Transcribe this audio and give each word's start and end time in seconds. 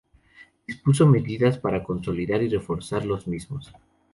Dispuso 0.65 1.05
medidas 1.05 1.59
para 1.59 1.83
consolidar 1.83 2.41
y 2.41 2.49
reforzar 2.49 3.05
los 3.05 3.27
mismos. 3.27 3.71